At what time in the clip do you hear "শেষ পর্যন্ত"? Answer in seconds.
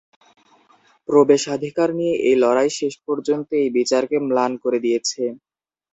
2.79-3.47